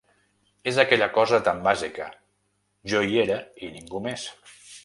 [0.71, 2.09] És aquella cosa tan bàsica:
[2.95, 4.29] jo hi era, i ningú més.